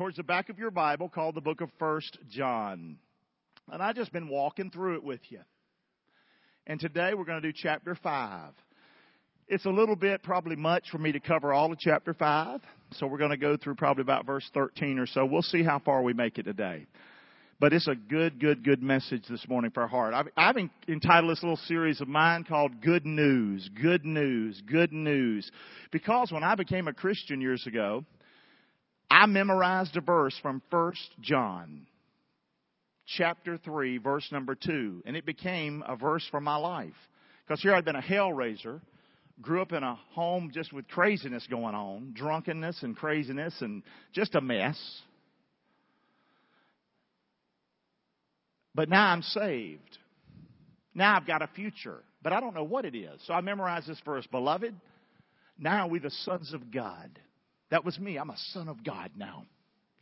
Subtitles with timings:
[0.00, 2.96] towards the back of your Bible called the book of First John.
[3.70, 5.40] And I've just been walking through it with you.
[6.66, 8.54] And today we're going to do chapter 5.
[9.46, 12.62] It's a little bit probably much for me to cover all of chapter 5.
[12.92, 15.26] So we're going to go through probably about verse 13 or so.
[15.26, 16.86] We'll see how far we make it today.
[17.58, 20.14] But it's a good, good, good message this morning for our heart.
[20.14, 20.56] I've, I've
[20.88, 25.50] entitled this little series of mine called Good News, Good News, Good News.
[25.92, 28.06] Because when I became a Christian years ago,
[29.10, 31.86] I memorized a verse from 1 John
[33.06, 36.94] chapter 3 verse number 2 and it became a verse for my life.
[37.44, 38.80] Because here I'd been a hell raiser,
[39.42, 43.82] grew up in a home just with craziness going on, drunkenness and craziness and
[44.12, 44.78] just a mess.
[48.74, 49.98] But now I'm saved.
[50.94, 53.20] Now I've got a future, but I don't know what it is.
[53.26, 54.74] So I memorized this verse, beloved.
[55.58, 57.10] Now we the sons of God.
[57.70, 58.16] That was me.
[58.16, 59.44] I'm a son of God now.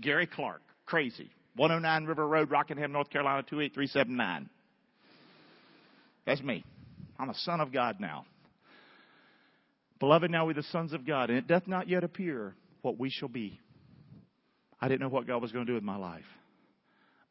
[0.00, 1.30] Gary Clark, crazy.
[1.56, 4.48] 109 River Road, Rockingham, North Carolina, 28379.
[6.24, 6.64] That's me.
[7.18, 8.26] I'm a son of God now.
[9.98, 13.10] Beloved, now we the sons of God, and it doth not yet appear what we
[13.10, 13.58] shall be.
[14.80, 16.24] I didn't know what God was going to do with my life.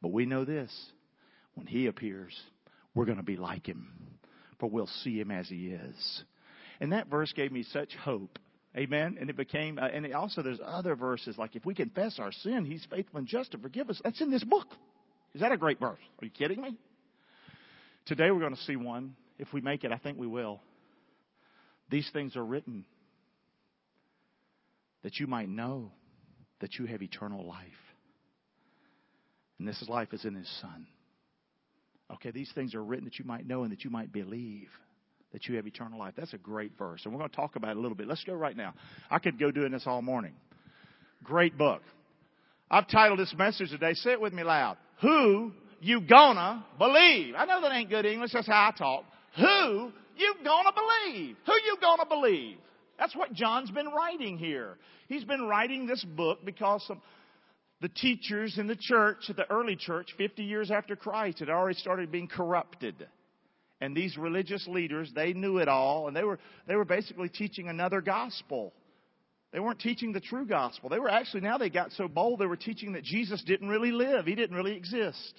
[0.01, 0.71] But we know this
[1.55, 2.37] when He appears,
[2.93, 3.87] we're going to be like Him,
[4.59, 6.23] for we'll see Him as He is.
[6.81, 8.37] And that verse gave me such hope.
[8.77, 9.17] Amen.
[9.19, 12.31] And it became, uh, and it also there's other verses like if we confess our
[12.31, 13.99] sin, He's faithful and just to forgive us.
[14.03, 14.67] That's in this book.
[15.33, 15.99] Is that a great verse?
[16.21, 16.77] Are you kidding me?
[18.05, 19.15] Today we're going to see one.
[19.39, 20.61] If we make it, I think we will.
[21.89, 22.85] These things are written
[25.03, 25.91] that you might know
[26.59, 27.65] that you have eternal life.
[29.57, 30.87] And this life is in His Son.
[32.13, 34.69] Okay, these things are written that you might know and that you might believe
[35.33, 36.13] that you have eternal life.
[36.17, 37.01] That's a great verse.
[37.03, 38.07] And we're going to talk about it a little bit.
[38.07, 38.73] Let's go right now.
[39.09, 40.33] I could go doing this all morning.
[41.23, 41.81] Great book.
[42.69, 44.77] I've titled this message today, say it with me loud.
[45.01, 47.35] Who you gonna believe?
[47.37, 49.05] I know that ain't good English, that's how I talk.
[49.37, 51.37] Who you gonna believe?
[51.45, 52.57] Who you gonna believe?
[52.99, 54.77] That's what John's been writing here.
[55.07, 56.89] He's been writing this book because
[57.79, 62.11] the teachers in the church, the early church, 50 years after Christ, had already started
[62.11, 63.07] being corrupted.
[63.79, 67.69] And these religious leaders, they knew it all, and they were, they were basically teaching
[67.69, 68.73] another gospel.
[69.53, 70.89] They weren't teaching the true gospel.
[70.89, 73.91] They were actually, now they got so bold, they were teaching that Jesus didn't really
[73.91, 74.25] live.
[74.25, 75.33] He didn't really exist.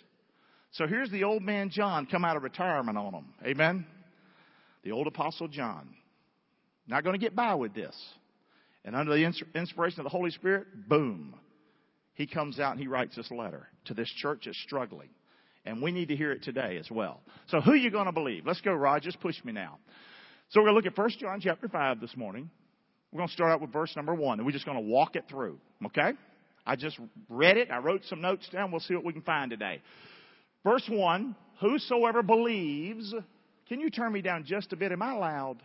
[0.73, 3.35] So here's the old man John come out of retirement on them.
[3.45, 3.87] Amen?
[4.85, 5.89] The old apostle John.
[6.87, 7.95] Not going to get by with this.
[8.85, 11.35] And under the inspiration of the Holy Spirit, boom,
[12.15, 15.11] he comes out and he writes this letter to this church that's struggling.
[15.69, 17.21] And we need to hear it today as well.
[17.49, 18.47] So who are you going to believe?
[18.47, 19.03] Let's go, Rod.
[19.03, 19.79] Just push me now.
[20.49, 22.49] So we're going to look at 1 John chapter 5 this morning.
[23.13, 25.15] We're going to start out with verse number 1, and we're just going to walk
[25.15, 25.59] it through.
[25.85, 26.13] Okay?
[26.67, 27.71] I just read it.
[27.71, 28.71] I wrote some notes down.
[28.71, 29.83] We'll see what we can find today.
[30.65, 33.15] Verse 1, whosoever believes,
[33.69, 34.91] can you turn me down just a bit?
[34.91, 35.59] Am I loud?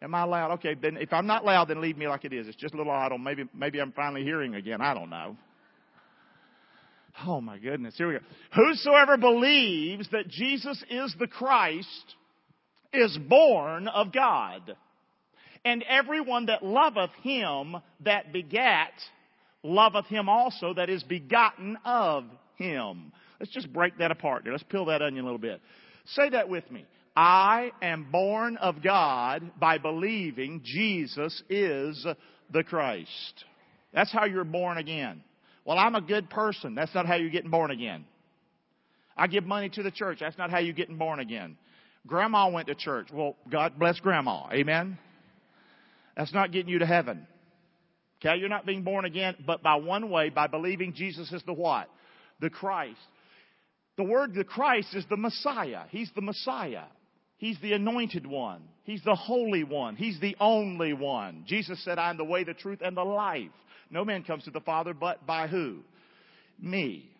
[0.00, 0.52] Am I loud?
[0.52, 2.46] Okay, then if I'm not loud, then leave me like it is.
[2.46, 3.18] It's just a little idle.
[3.18, 4.80] Maybe, maybe I'm finally hearing again.
[4.80, 5.36] I don't know.
[7.26, 7.94] Oh my goodness.
[7.96, 8.20] Here we go.
[8.54, 12.14] Whosoever believes that Jesus is the Christ
[12.92, 14.76] is born of God.
[15.64, 18.92] And everyone that loveth him that begat
[19.62, 22.24] loveth him also that is begotten of
[22.56, 23.12] him.
[23.40, 25.60] Let's just break that apart Let's peel that onion a little bit.
[26.06, 26.86] Say that with me.
[27.16, 32.06] I am born of God by believing Jesus is
[32.52, 33.44] the Christ.
[33.92, 35.22] That's how you're born again.
[35.68, 36.74] Well, I'm a good person.
[36.74, 38.06] That's not how you're getting born again.
[39.14, 40.20] I give money to the church.
[40.20, 41.58] That's not how you're getting born again.
[42.06, 43.08] Grandma went to church.
[43.12, 44.48] Well, God bless grandma.
[44.50, 44.96] Amen.
[46.16, 47.26] That's not getting you to heaven.
[48.18, 51.52] Okay, you're not being born again, but by one way, by believing Jesus is the
[51.52, 51.90] what?
[52.40, 52.96] The Christ.
[53.98, 55.82] The word the Christ is the Messiah.
[55.90, 56.84] He's the Messiah.
[57.36, 58.62] He's the anointed one.
[58.84, 59.96] He's the holy one.
[59.96, 61.44] He's the only one.
[61.46, 63.50] Jesus said, I am the way, the truth, and the life.
[63.90, 65.78] No man comes to the Father but by who?
[66.60, 67.10] Me.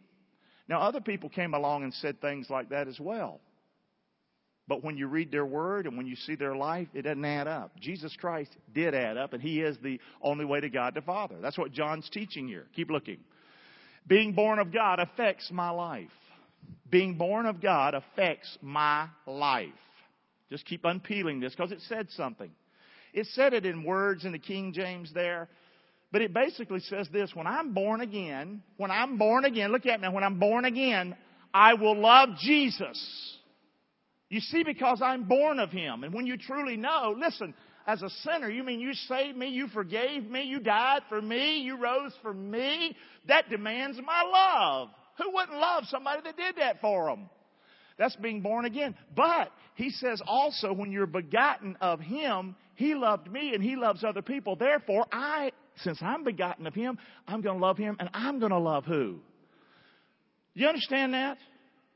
[0.69, 3.41] Now, other people came along and said things like that as well.
[4.67, 7.49] But when you read their word and when you see their life, it doesn't add
[7.49, 7.73] up.
[7.81, 11.37] Jesus Christ did add up, and He is the only way to God the Father.
[11.41, 12.67] That's what John's teaching here.
[12.77, 13.19] Keep looking.
[14.07, 16.11] Being born of God affects my life.
[16.91, 19.69] Being born of God affects my life.
[20.51, 22.51] Just keep unpeeling this because it said something.
[23.15, 25.49] It said it in words in the King James there,
[26.11, 30.01] but it basically says this when I'm born again, when I'm born again, look at
[30.01, 31.17] me, when I'm born again,
[31.53, 33.37] I will love Jesus.
[34.29, 36.05] You see, because I'm born of Him.
[36.05, 37.55] And when you truly know, listen,
[37.89, 38.51] as a sinner.
[38.51, 42.35] You mean you saved me, you forgave me, you died for me, you rose for
[42.35, 42.95] me?
[43.27, 44.91] That demands my love.
[45.17, 47.31] Who wouldn't love somebody that did that for them?
[47.99, 48.95] That's being born again.
[49.17, 54.05] But he says also when you're begotten of him, he loved me and he loves
[54.05, 54.55] other people.
[54.55, 58.53] Therefore, I, since I'm begotten of him, I'm going to love him and I'm going
[58.53, 59.21] to love who?
[60.55, 61.39] You understand that?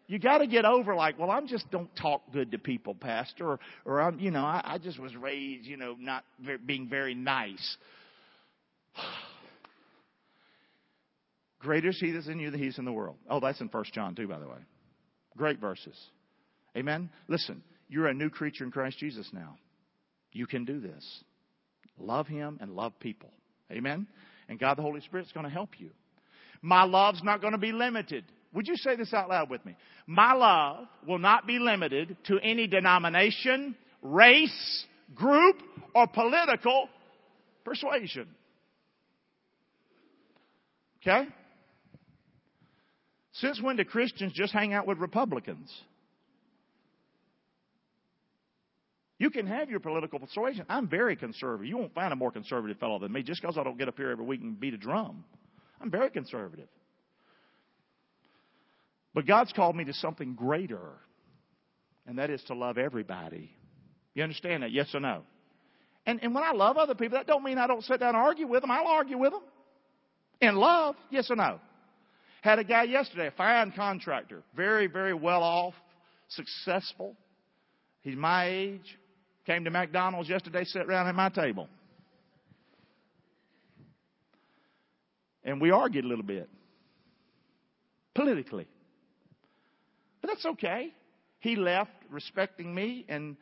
[0.06, 3.52] You got to get over like, well, I'm just don't talk good to people, Pastor,
[3.52, 6.88] or, or I'm, you know, I, I just was raised, you know, not very, being
[6.88, 7.76] very nice.
[11.60, 13.16] Greater is He that's in you than He's in the world.
[13.30, 14.58] Oh, that's in First John too, by the way.
[15.36, 15.96] Great verses.
[16.76, 17.08] Amen.
[17.28, 19.56] Listen, you're a new creature in Christ Jesus now.
[20.32, 21.24] You can do this.
[21.98, 23.30] Love Him and love people.
[23.72, 24.06] Amen.
[24.48, 25.90] And God the Holy Spirit is going to help you.
[26.60, 28.24] My love's not going to be limited.
[28.54, 29.74] Would you say this out loud with me?
[30.06, 34.84] My love will not be limited to any denomination, race,
[35.14, 35.56] group,
[35.94, 36.88] or political
[37.64, 38.28] persuasion.
[41.02, 41.26] Okay?
[43.32, 45.72] Since when do Christians just hang out with Republicans?
[49.22, 50.66] You can have your political persuasion.
[50.68, 51.68] I'm very conservative.
[51.68, 53.96] You won't find a more conservative fellow than me just because I don't get up
[53.96, 55.22] here every week and beat a drum.
[55.80, 56.66] I'm very conservative.
[59.14, 60.98] But God's called me to something greater,
[62.04, 63.52] and that is to love everybody.
[64.14, 64.72] You understand that?
[64.72, 65.22] Yes or no?
[66.04, 68.24] And, and when I love other people, that don't mean I don't sit down and
[68.24, 68.72] argue with them.
[68.72, 69.42] I'll argue with them.
[70.40, 71.60] In love, yes or no?
[72.40, 75.74] Had a guy yesterday, a fine contractor, very, very well off,
[76.26, 77.14] successful.
[78.00, 78.98] He's my age.
[79.46, 81.68] Came to McDonald's yesterday, sat around at my table.
[85.44, 86.48] And we argued a little bit.
[88.14, 88.68] Politically.
[90.20, 90.92] But that's okay.
[91.40, 93.36] He left respecting me, and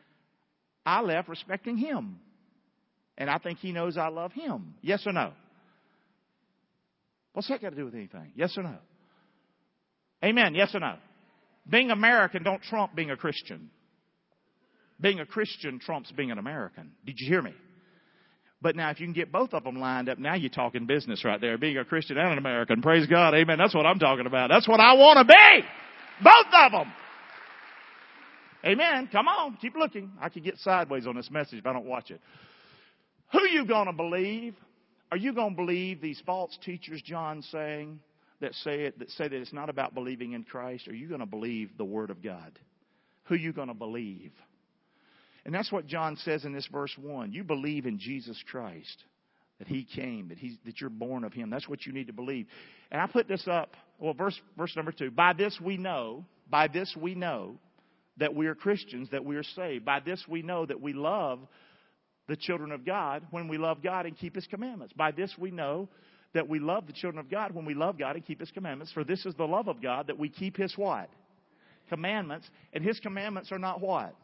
[0.85, 2.19] I left respecting him.
[3.17, 4.73] And I think he knows I love him.
[4.81, 5.33] Yes or no?
[7.33, 8.31] What's that got to do with anything?
[8.35, 8.77] Yes or no?
[10.23, 10.55] Amen.
[10.55, 10.95] Yes or no?
[11.69, 13.69] Being American don't trump being a Christian.
[15.01, 16.91] Being a Christian trumps being an American.
[17.05, 17.53] Did you hear me?
[18.61, 21.25] But now, if you can get both of them lined up, now you're talking business
[21.25, 21.57] right there.
[21.57, 22.81] Being a Christian and an American.
[22.83, 23.33] Praise God.
[23.33, 23.57] Amen.
[23.57, 24.49] That's what I'm talking about.
[24.49, 25.67] That's what I want to be.
[26.23, 26.93] Both of them.
[28.63, 29.09] Amen.
[29.11, 29.57] Come on.
[29.59, 30.11] Keep looking.
[30.21, 32.21] I could get sideways on this message if I don't watch it.
[33.31, 34.55] Who you going to believe?
[35.11, 37.99] Are you going to believe these false teachers John's saying
[38.41, 40.87] that say it, that say that it's not about believing in Christ?
[40.87, 42.59] Are you going to believe the Word of God?
[43.23, 44.31] Who you going to believe?
[45.45, 47.31] And that's what John says in this verse 1.
[47.31, 49.03] You believe in Jesus Christ,
[49.59, 51.49] that He came, that, he's, that you're born of Him.
[51.49, 52.47] That's what you need to believe.
[52.91, 55.11] And I put this up, well, verse, verse number 2.
[55.11, 57.57] By this we know, by this we know
[58.17, 59.85] that we are Christians, that we are saved.
[59.85, 61.39] By this we know that we love
[62.27, 64.93] the children of God when we love God and keep His commandments.
[64.93, 65.89] By this we know
[66.33, 68.93] that we love the children of God when we love God and keep His commandments.
[68.93, 71.09] For this is the love of God that we keep His what?
[71.89, 72.49] Commandments.
[72.73, 74.15] And His commandments are not what?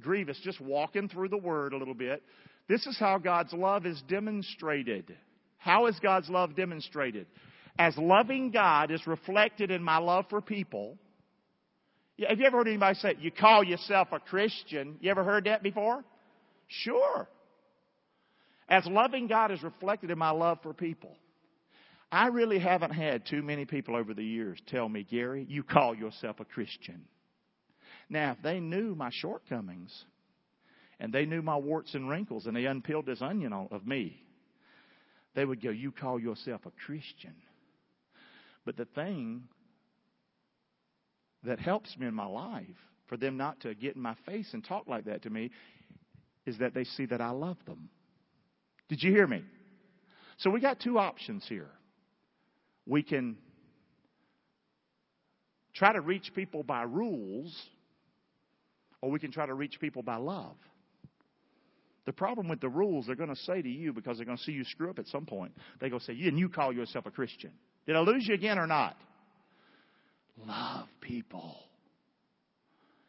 [0.00, 2.22] Grievous, just walking through the Word a little bit.
[2.68, 5.16] This is how God's love is demonstrated.
[5.58, 7.26] How is God's love demonstrated?
[7.78, 10.98] As loving God is reflected in my love for people.
[12.28, 14.96] Have you ever heard anybody say, you call yourself a Christian?
[15.00, 16.04] You ever heard that before?
[16.68, 17.28] Sure.
[18.68, 21.16] As loving God is reflected in my love for people.
[22.10, 25.94] I really haven't had too many people over the years tell me, Gary, you call
[25.94, 27.02] yourself a Christian.
[28.12, 30.04] Now, if they knew my shortcomings
[31.00, 34.22] and they knew my warts and wrinkles and they unpeeled this onion of me,
[35.34, 37.32] they would go, You call yourself a Christian.
[38.66, 39.44] But the thing
[41.44, 42.66] that helps me in my life
[43.06, 45.50] for them not to get in my face and talk like that to me
[46.44, 47.88] is that they see that I love them.
[48.90, 49.42] Did you hear me?
[50.36, 51.70] So we got two options here.
[52.84, 53.38] We can
[55.72, 57.58] try to reach people by rules
[59.02, 60.56] or we can try to reach people by love.
[62.06, 64.42] The problem with the rules, they're going to say to you because they're going to
[64.42, 65.52] see you screw up at some point.
[65.78, 67.52] They're going to say, and you call yourself a Christian.
[67.86, 68.96] Did I lose you again or not?
[70.44, 71.56] Love people.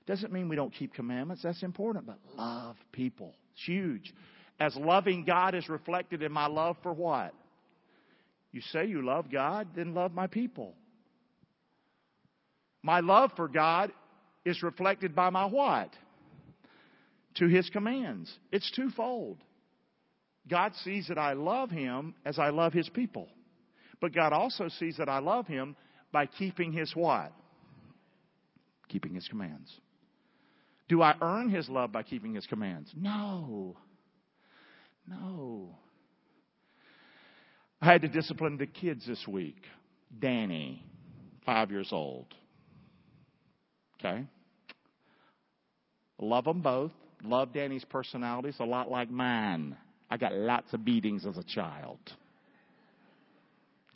[0.05, 1.43] Doesn't mean we don't keep commandments.
[1.43, 3.33] That's important, but love people.
[3.53, 4.13] It's huge.
[4.59, 7.33] As loving God is reflected in my love for what?
[8.51, 10.75] You say you love God, then love my people.
[12.83, 13.91] My love for God
[14.45, 15.89] is reflected by my what?
[17.35, 18.31] To his commands.
[18.51, 19.37] It's twofold.
[20.49, 23.29] God sees that I love him as I love his people.
[24.01, 25.75] But God also sees that I love him
[26.11, 27.31] by keeping his what?
[28.89, 29.71] Keeping his commands.
[30.89, 32.91] Do I earn his love by keeping his commands?
[32.95, 33.77] No.
[35.07, 35.77] No.
[37.81, 39.61] I had to discipline the kids this week.
[40.19, 40.85] Danny,
[41.45, 42.27] five years old.
[44.03, 44.25] Okay?
[46.19, 46.91] Love them both.
[47.23, 48.49] Love Danny's personality.
[48.49, 49.77] It's a lot like mine.
[50.09, 51.99] I got lots of beatings as a child.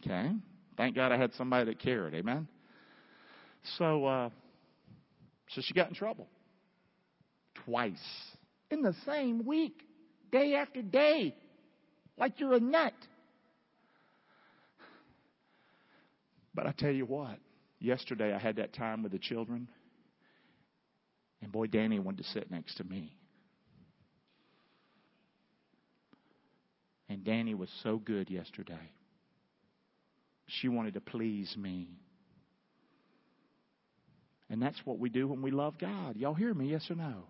[0.01, 0.31] Okay?
[0.77, 2.13] Thank God I had somebody that cared.
[2.13, 2.47] Amen?
[3.77, 4.29] So, uh,
[5.49, 6.27] so she got in trouble.
[7.65, 7.97] Twice.
[8.71, 9.81] In the same week.
[10.31, 11.35] Day after day.
[12.17, 12.93] Like you're a nut.
[16.53, 17.37] But I tell you what,
[17.79, 19.69] yesterday I had that time with the children,
[21.41, 23.15] and boy, Danny wanted to sit next to me.
[27.09, 28.91] And Danny was so good yesterday.
[30.47, 31.89] She wanted to please me.
[34.49, 36.15] And that's what we do when we love God.
[36.15, 37.23] Y'all hear me, yes or no?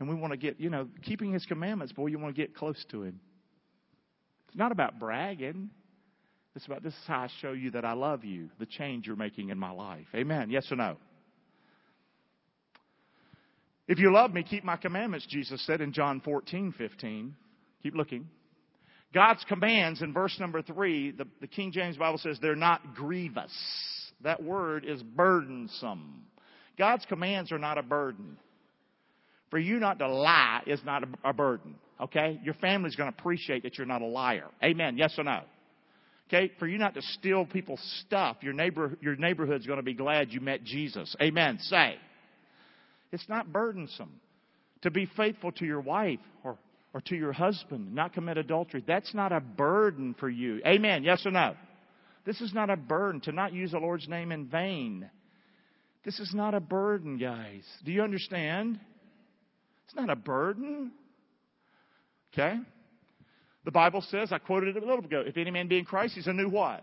[0.00, 2.54] And we want to get, you know, keeping His commandments, boy, you want to get
[2.54, 3.20] close to Him.
[4.48, 5.70] It's not about bragging.
[6.56, 9.16] It's about this is how I show you that I love you, the change you're
[9.16, 10.06] making in my life.
[10.14, 10.50] Amen.
[10.50, 10.96] Yes or no?
[13.88, 17.34] If you love me, keep my commandments, Jesus said in John 14, 15.
[17.82, 18.28] Keep looking.
[19.14, 23.52] God's commands in verse number three, the, the King James Bible says they're not grievous.
[24.22, 26.24] That word is burdensome.
[26.76, 28.36] God's commands are not a burden.
[29.50, 31.76] For you not to lie is not a, a burden.
[31.98, 32.38] Okay?
[32.44, 34.48] Your family's going to appreciate that you're not a liar.
[34.62, 34.98] Amen.
[34.98, 35.40] Yes or no?
[36.28, 36.52] Okay?
[36.58, 40.30] For you not to steal people's stuff, your neighbor, your neighborhood's going to be glad
[40.30, 41.16] you met Jesus.
[41.22, 41.58] Amen.
[41.62, 41.96] Say.
[43.12, 44.20] It's not burdensome
[44.82, 46.58] to be faithful to your wife or
[46.94, 48.82] or to your husband, not commit adultery.
[48.86, 50.60] That's not a burden for you.
[50.66, 51.04] Amen.
[51.04, 51.54] Yes or no?
[52.24, 55.08] This is not a burden to not use the Lord's name in vain.
[56.04, 57.62] This is not a burden, guys.
[57.84, 58.80] Do you understand?
[59.84, 60.92] It's not a burden.
[62.32, 62.56] Okay?
[63.64, 66.14] The Bible says, I quoted it a little ago, if any man be in Christ,
[66.14, 66.82] he's a new what?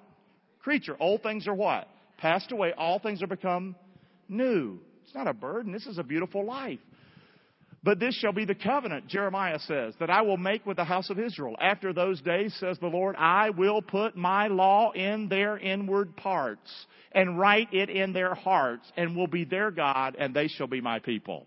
[0.62, 0.98] Creature.
[1.00, 1.88] Old things are what?
[2.18, 2.74] Passed away.
[2.78, 3.76] All things are become
[4.30, 4.80] new.
[5.06, 5.72] It's not a burden.
[5.72, 6.80] This is a beautiful life.
[7.84, 11.12] But this shall be the covenant, Jeremiah says, that I will make with the house
[11.12, 11.56] of Israel.
[11.62, 16.88] After those days, says the Lord, I will put my law in their inward parts
[17.12, 20.82] and write it in their hearts and will be their God and they shall be
[20.82, 21.46] my people.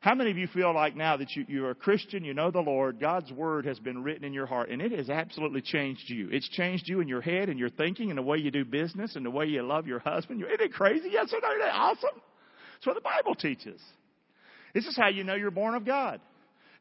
[0.00, 2.58] How many of you feel like now that you, you're a Christian, you know the
[2.58, 6.30] Lord, God's Word has been written in your heart, and it has absolutely changed you.
[6.32, 9.14] It's changed you in your head and your thinking and the way you do business
[9.14, 10.42] and the way you love your husband.
[10.42, 11.10] Isn't it crazy?
[11.12, 11.50] Yes or no?
[11.50, 12.22] Isn't that awesome?
[12.80, 13.80] That's what the Bible teaches.
[14.74, 16.20] This is how you know you're born of God.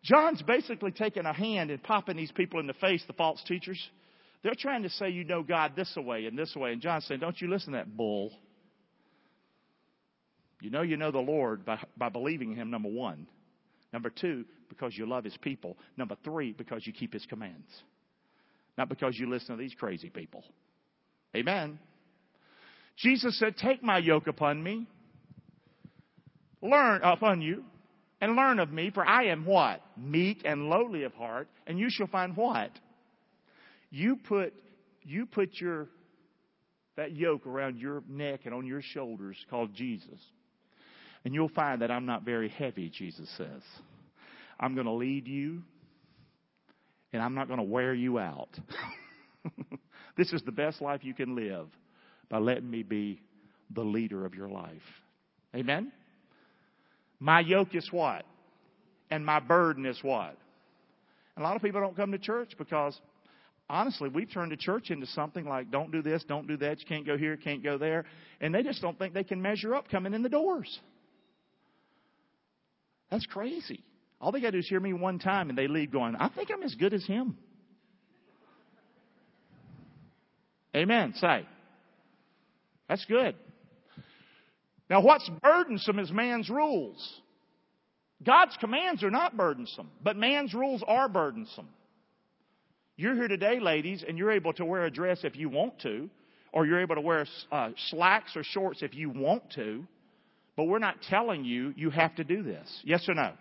[0.04, 3.80] John's basically taking a hand and popping these people in the face, the false teachers.
[4.44, 6.72] They're trying to say you know God this way and this way.
[6.72, 8.32] And John's saying, don't you listen to that bull.
[10.62, 13.28] You know you know the Lord by, by believing Him, number one.
[13.92, 15.78] Number two, because you love His people.
[15.98, 17.68] Number three, because you keep His commands.
[18.78, 20.46] Not because you listen to these crazy people.
[21.36, 21.80] Amen.
[22.98, 24.88] Jesus said, Take my yoke upon me.
[26.62, 27.64] Learn upon you
[28.22, 29.82] and learn of me, for I am what?
[29.98, 32.72] Meek and lowly of heart, and you shall find what?
[33.92, 34.54] You put,
[35.04, 35.88] you put your,
[36.98, 40.20] that yoke around your neck and on your shoulders called Jesus.
[41.24, 43.62] And you'll find that I'm not very heavy, Jesus says.
[44.60, 45.62] I'm going to lead you,
[47.14, 48.50] and I'm not going to wear you out.
[50.18, 51.68] this is the best life you can live
[52.30, 53.22] by letting me be
[53.74, 54.72] the leader of your life.
[55.56, 55.92] Amen?
[57.20, 58.26] My yoke is what?
[59.12, 60.38] And my burden is what?
[61.38, 63.00] A lot of people don't come to church because
[63.70, 66.86] honestly, we've turned the church into something like don't do this, don't do that, you
[66.86, 68.06] can't go here, can't go there.
[68.42, 70.80] And they just don't think they can measure up coming in the doors.
[73.10, 73.84] That's crazy.
[74.22, 76.30] All they got to do is hear me one time and they leave going, I
[76.30, 77.38] think I'm as good as him.
[80.76, 81.14] Amen.
[81.16, 81.46] Say.
[82.88, 83.36] That's good.
[84.90, 87.22] Now, what's burdensome is man's rules.
[88.24, 91.70] God's commands are not burdensome, but man's rules are burdensome.
[92.98, 96.10] You're here today, ladies, and you're able to wear a dress if you want to,
[96.52, 99.86] or you're able to wear uh, slacks or shorts if you want to,
[100.58, 102.68] but we're not telling you you have to do this.
[102.84, 103.32] Yes or no?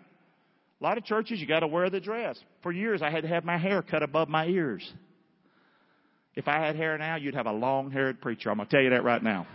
[0.79, 2.39] A lot of churches, you got to wear the dress.
[2.63, 4.89] For years, I had to have my hair cut above my ears.
[6.35, 8.49] If I had hair now, you'd have a long haired preacher.
[8.49, 9.45] I'm going to tell you that right now.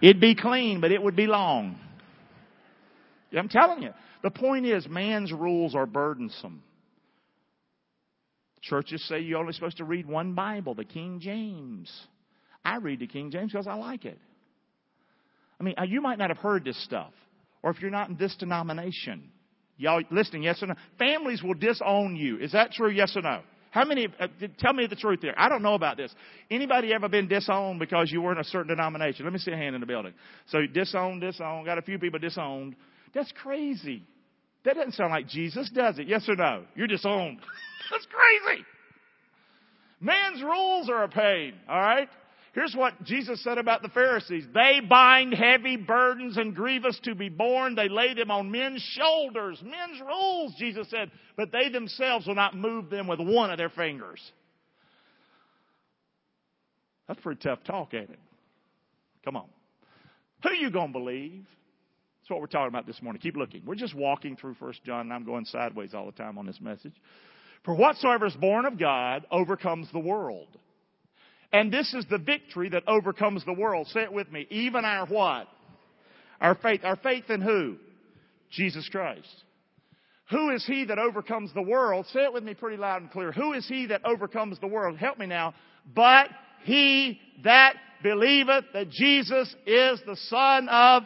[0.00, 1.78] It'd be clean, but it would be long.
[3.36, 3.90] I'm telling you.
[4.22, 6.62] The point is, man's rules are burdensome.
[8.62, 11.92] Churches say you're only supposed to read one Bible, the King James.
[12.64, 14.18] I read the King James because I like it.
[15.60, 17.12] I mean, uh, you might not have heard this stuff,
[17.62, 19.30] or if you're not in this denomination,
[19.78, 20.42] Y'all listening?
[20.42, 20.74] Yes or no?
[20.98, 22.38] Families will disown you.
[22.38, 22.90] Is that true?
[22.90, 23.42] Yes or no?
[23.70, 25.34] How many, uh, tell me the truth there.
[25.38, 26.14] I don't know about this.
[26.50, 29.24] Anybody ever been disowned because you were in a certain denomination?
[29.24, 30.14] Let me see a hand in the building.
[30.46, 32.76] So disowned, disowned, got a few people disowned.
[33.14, 34.02] That's crazy.
[34.64, 36.08] That doesn't sound like Jesus, does it?
[36.08, 36.64] Yes or no?
[36.74, 37.38] You're disowned.
[37.90, 38.64] That's crazy.
[40.00, 42.08] Man's rules are a pain, alright?
[42.56, 44.46] Here's what Jesus said about the Pharisees.
[44.54, 47.74] They bind heavy burdens and grievous to be borne.
[47.74, 49.62] They lay them on men's shoulders.
[49.62, 53.68] Men's rules, Jesus said, but they themselves will not move them with one of their
[53.68, 54.22] fingers.
[57.06, 58.18] That's pretty tough talk, ain't it?
[59.22, 59.48] Come on.
[60.42, 61.44] Who you gonna believe?
[62.22, 63.20] That's what we're talking about this morning.
[63.20, 63.64] Keep looking.
[63.66, 66.60] We're just walking through First John, and I'm going sideways all the time on this
[66.62, 66.94] message.
[67.66, 70.56] For whatsoever is born of God overcomes the world.
[71.56, 73.86] And this is the victory that overcomes the world.
[73.86, 74.46] Say it with me.
[74.50, 75.48] Even our what?
[76.38, 76.82] Our faith.
[76.84, 77.76] Our faith in who?
[78.50, 79.26] Jesus Christ.
[80.28, 82.04] Who is he that overcomes the world?
[82.12, 83.32] Say it with me pretty loud and clear.
[83.32, 84.98] Who is he that overcomes the world?
[84.98, 85.54] Help me now.
[85.94, 86.28] But
[86.64, 91.04] he that believeth that Jesus is the Son of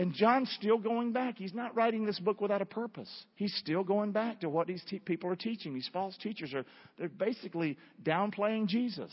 [0.00, 1.36] and John's still going back.
[1.36, 3.10] He's not writing this book without a purpose.
[3.34, 5.74] He's still going back to what these te- people are teaching.
[5.74, 6.64] These false teachers are
[6.96, 9.12] they're basically downplaying Jesus.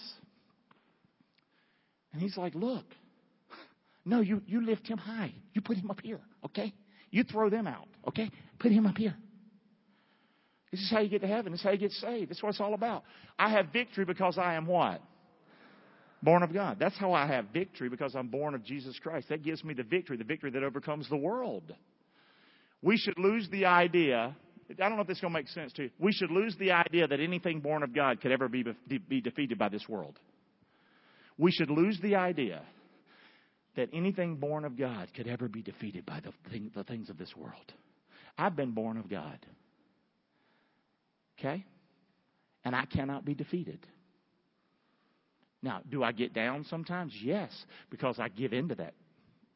[2.13, 2.86] And he's like, "Look.
[4.06, 5.34] No, you you lift him high.
[5.51, 6.74] You put him up here, okay?
[7.12, 8.32] You throw them out, okay?
[8.58, 9.17] Put him up here.
[10.72, 11.51] This is how you get to heaven.
[11.51, 12.29] This is how you get saved.
[12.29, 13.03] This is what it's all about.
[13.38, 15.01] I have victory because I am what?
[16.24, 16.77] Born of God.
[16.79, 19.29] That's how I have victory because I'm born of Jesus Christ.
[19.29, 21.74] That gives me the victory, the victory that overcomes the world.
[22.81, 24.36] We should lose the idea.
[24.69, 25.89] I don't know if this is going to make sense to you.
[26.00, 28.65] We should lose the idea that anything born of God could ever be,
[29.07, 30.19] be defeated by this world.
[31.38, 32.63] We should lose the idea
[33.75, 37.17] that anything born of God could ever be defeated by the, thing, the things of
[37.17, 37.74] this world.
[38.38, 39.38] I've been born of God.
[41.39, 41.63] Okay?
[42.65, 43.79] And I cannot be defeated.
[45.62, 47.14] Now, do I get down sometimes?
[47.22, 47.52] Yes,
[47.89, 48.93] because I give into that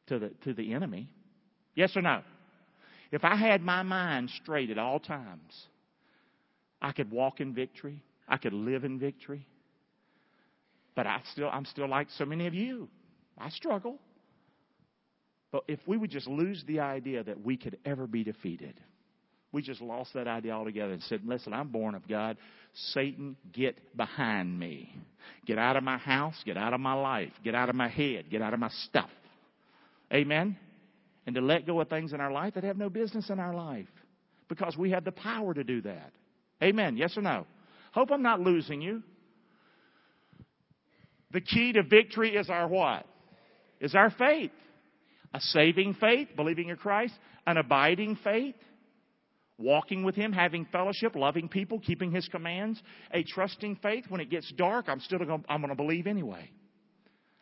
[0.08, 1.08] to the to the enemy.
[1.74, 2.22] Yes or no?
[3.12, 5.68] If I had my mind straight at all times,
[6.80, 8.02] I could walk in victory.
[8.28, 9.46] I could live in victory.
[10.94, 12.88] But I still I'm still like so many of you.
[13.38, 13.98] I struggle.
[15.52, 18.80] But if we would just lose the idea that we could ever be defeated,
[19.52, 22.38] we just lost that idea altogether and said, listen, I'm born of God.
[22.92, 24.94] Satan, get behind me.
[25.46, 26.34] Get out of my house.
[26.46, 27.32] Get out of my life.
[27.44, 28.30] Get out of my head.
[28.30, 29.10] Get out of my stuff.
[30.12, 30.56] Amen?
[31.26, 33.54] And to let go of things in our life that have no business in our
[33.54, 33.88] life.
[34.48, 36.12] Because we have the power to do that.
[36.62, 36.96] Amen.
[36.96, 37.46] Yes or no?
[37.92, 39.02] Hope I'm not losing you.
[41.30, 43.06] The key to victory is our what?
[43.80, 44.50] Is our faith.
[45.34, 47.14] A saving faith, believing in Christ.
[47.46, 48.54] An abiding faith
[49.58, 54.04] walking with Him, having fellowship, loving people, keeping His commands, a trusting faith.
[54.08, 56.50] When it gets dark, I'm still going I'm going to believe anyway.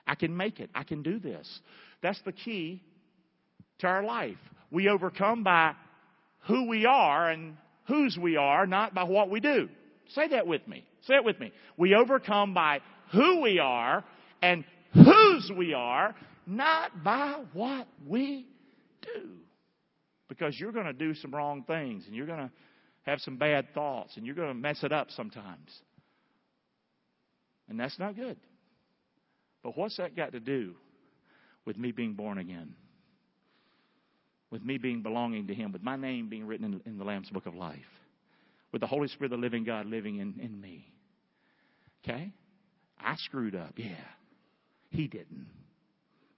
[0.06, 0.70] I can make it.
[0.74, 1.60] I can do this.
[2.02, 2.82] That's the key
[3.78, 4.38] to our life.
[4.70, 5.74] We overcome by
[6.46, 9.68] who we are and whose we are, not by what we do.
[10.08, 10.84] Say that with me.
[11.02, 11.52] Say it with me.
[11.76, 12.80] We overcome by
[13.12, 14.04] who we are
[14.42, 16.14] and whose we are,
[16.46, 18.46] not by what we
[19.02, 19.40] do
[20.30, 22.50] because you're going to do some wrong things and you're going to
[23.02, 25.68] have some bad thoughts and you're going to mess it up sometimes.
[27.68, 28.38] And that's not good.
[29.62, 30.74] But what's that got to do
[31.66, 32.74] with me being born again?
[34.50, 37.28] With me being belonging to Him, with my name being written in, in the Lamb's
[37.30, 37.78] Book of Life,
[38.72, 40.86] with the Holy Spirit, the living God, living in, in me.
[42.04, 42.32] Okay?
[42.98, 43.96] I screwed up, yeah.
[44.90, 45.48] He didn't.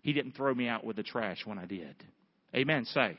[0.02, 1.94] He didn't throw me out with the trash when I did.
[2.54, 2.84] Amen.
[2.86, 3.16] Say.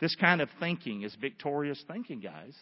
[0.00, 2.54] This kind of thinking is victorious thinking, guys.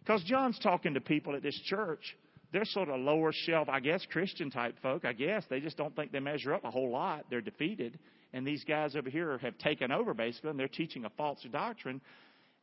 [0.00, 2.16] Because John's talking to people at this church.
[2.52, 5.04] They're sort of lower shelf, I guess, Christian type folk.
[5.04, 7.24] I guess they just don't think they measure up a whole lot.
[7.28, 7.98] They're defeated.
[8.32, 12.00] And these guys over here have taken over, basically, and they're teaching a false doctrine.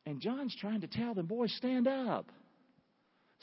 [0.06, 2.32] And John's trying to tell them, boys, stand up.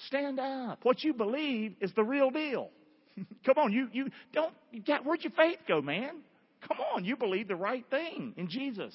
[0.06, 0.80] Stand up.
[0.84, 2.70] What you believe is the real deal.
[3.46, 6.20] Come on, you, you don't, you got, where'd your faith go, man?
[6.66, 8.94] Come on, you believe the right thing in Jesus.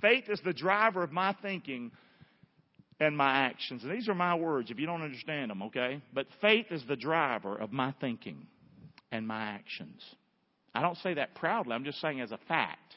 [0.00, 1.90] Faith is the driver of my thinking
[3.00, 3.82] and my actions.
[3.82, 6.00] And these are my words if you don't understand them, okay?
[6.12, 8.46] But faith is the driver of my thinking
[9.10, 10.02] and my actions.
[10.74, 12.96] I don't say that proudly, I'm just saying as a fact.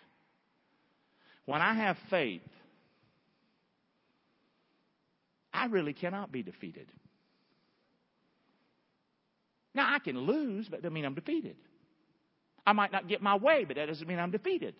[1.45, 2.41] When I have faith,
[5.53, 6.87] I really cannot be defeated.
[9.73, 11.55] Now, I can lose, but that doesn't mean I'm defeated.
[12.65, 14.75] I might not get my way, but that doesn't mean I'm defeated.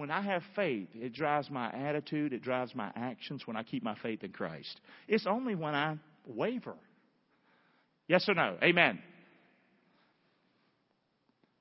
[0.00, 3.82] When I have faith, it drives my attitude, it drives my actions when I keep
[3.82, 4.80] my faith in Christ.
[5.06, 6.74] It's only when I waver.
[8.08, 8.56] Yes or no?
[8.62, 8.98] Amen.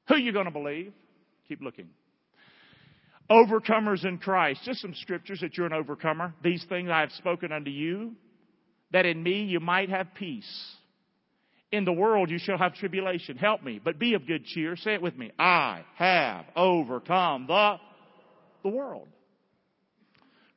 [0.08, 0.94] Who are you going to believe?
[1.50, 1.90] Keep looking.
[3.30, 4.62] Overcomers in Christ.
[4.64, 6.34] Just some scriptures that you're an overcomer.
[6.42, 8.14] These things I have spoken unto you,
[8.92, 10.50] that in me you might have peace.
[11.74, 13.36] In the world you shall have tribulation.
[13.36, 14.78] Help me, but be of good cheer.
[14.78, 15.30] Say it with me.
[15.38, 17.76] I have overcome the,
[18.64, 19.08] the world.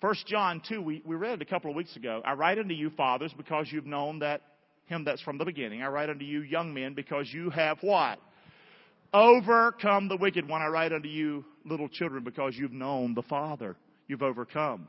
[0.01, 2.23] First John 2, we, we read it a couple of weeks ago.
[2.25, 4.43] I write unto you, fathers, because you've known that
[4.87, 5.83] him that's from the beginning.
[5.83, 8.19] I write unto you, young men, because you have what?
[9.15, 10.61] Overcome the wicked one.
[10.61, 13.77] I write unto you, little children, because you've known the Father.
[14.09, 14.89] You've overcome.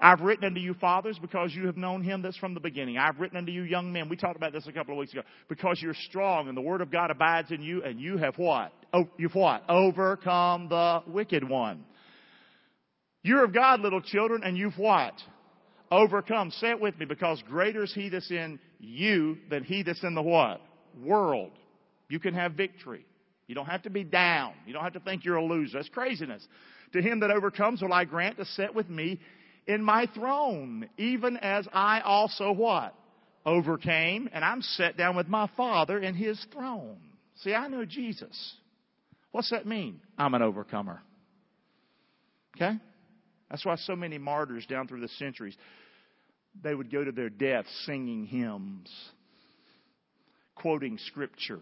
[0.00, 2.98] I've written unto you, fathers, because you have known him that's from the beginning.
[2.98, 4.08] I've written unto you, young men.
[4.08, 5.22] We talked about this a couple of weeks ago.
[5.48, 8.72] Because you're strong and the word of God abides in you, and you have what?
[8.92, 9.64] Oh, you've what?
[9.68, 11.84] Overcome the wicked one.
[13.24, 15.14] You're of God, little children, and you've what?
[15.90, 16.50] Overcome.
[16.50, 20.14] Say it with me, because greater is he that's in you than he that's in
[20.14, 20.60] the what?
[21.02, 21.52] World.
[22.08, 23.06] You can have victory.
[23.46, 24.52] You don't have to be down.
[24.66, 25.78] You don't have to think you're a loser.
[25.78, 26.46] That's craziness.
[26.92, 29.18] To him that overcomes will I grant to sit with me
[29.66, 32.94] in my throne, even as I also what?
[33.46, 36.98] Overcame, and I'm set down with my Father in his throne.
[37.36, 38.54] See, I know Jesus.
[39.32, 40.00] What's that mean?
[40.18, 41.00] I'm an overcomer.
[42.56, 42.78] Okay?
[43.50, 45.56] That's why so many martyrs down through the centuries,
[46.62, 48.90] they would go to their death singing hymns,
[50.54, 51.60] quoting scripture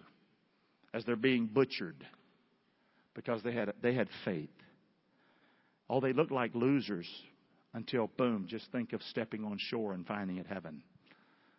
[0.94, 2.06] as they're being butchered
[3.14, 4.50] because they had, they had faith.
[5.88, 7.08] Oh, they looked like losers
[7.74, 10.82] until, boom, just think of stepping on shore and finding it heaven.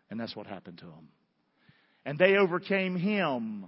[0.10, 1.10] And that's what happened to them.
[2.06, 3.66] And they overcame him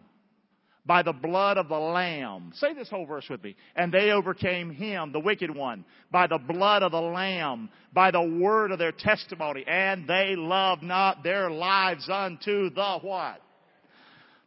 [0.85, 2.51] by the blood of the Lamb.
[2.55, 3.55] Say this whole verse with me.
[3.75, 8.21] And they overcame him, the wicked one, by the blood of the Lamb, by the
[8.21, 9.65] word of their testimony.
[9.67, 13.41] And they loved not their lives unto the what?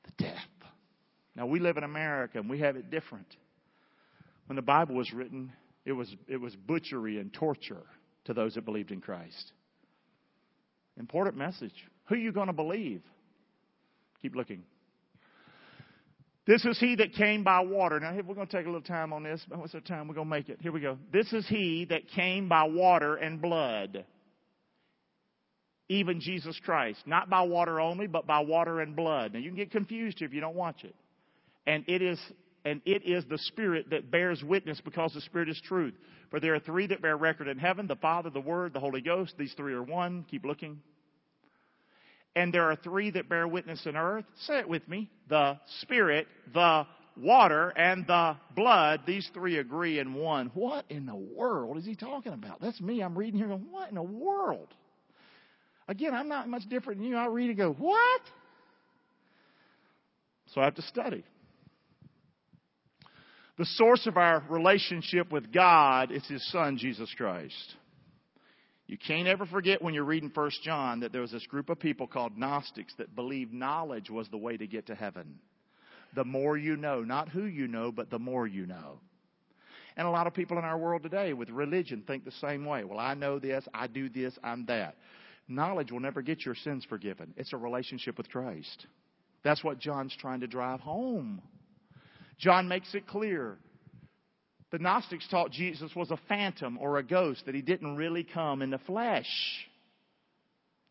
[0.04, 0.34] The death.
[1.34, 3.26] Now we live in America and we have it different.
[4.46, 5.52] When the Bible was written,
[5.84, 7.82] it was, it was butchery and torture
[8.24, 9.52] to those that believed in Christ.
[10.98, 11.74] Important message.
[12.06, 13.02] Who are you going to believe?
[14.22, 14.62] Keep looking.
[16.48, 18.00] This is he that came by water.
[18.00, 19.40] Now, we're going to take a little time on this.
[19.54, 20.08] What's our time?
[20.08, 20.58] We're going to make it.
[20.60, 20.98] Here we go.
[21.12, 24.04] This is he that came by water and blood.
[25.88, 26.98] Even Jesus Christ.
[27.06, 29.34] Not by water only, but by water and blood.
[29.34, 30.96] Now, you can get confused if you don't watch it
[31.68, 32.18] and it is
[32.64, 35.94] and it is the Spirit that bears witness because the Spirit is truth.
[36.30, 39.00] For there are three that bear record in heaven the Father, the Word, the Holy
[39.00, 39.34] Ghost.
[39.38, 40.24] These three are one.
[40.28, 40.80] Keep looking.
[42.38, 44.24] And there are three that bear witness in earth.
[44.46, 49.00] Say it with me the Spirit, the water, and the blood.
[49.08, 50.52] These three agree in one.
[50.54, 52.60] What in the world is he talking about?
[52.60, 53.02] That's me.
[53.02, 54.68] I'm reading here going, What in the world?
[55.88, 57.16] Again, I'm not much different than you.
[57.16, 58.20] I read and go, What?
[60.54, 61.24] So I have to study.
[63.58, 67.74] The source of our relationship with God is His Son, Jesus Christ.
[68.88, 71.78] You can't ever forget when you're reading 1 John that there was this group of
[71.78, 75.38] people called Gnostics that believed knowledge was the way to get to heaven.
[76.14, 78.98] The more you know, not who you know, but the more you know.
[79.98, 82.82] And a lot of people in our world today with religion think the same way.
[82.82, 84.96] Well, I know this, I do this, I'm that.
[85.48, 87.34] Knowledge will never get your sins forgiven.
[87.36, 88.86] It's a relationship with Christ.
[89.44, 91.42] That's what John's trying to drive home.
[92.38, 93.58] John makes it clear.
[94.70, 98.60] The Gnostics taught Jesus was a phantom or a ghost, that he didn't really come
[98.60, 99.28] in the flesh.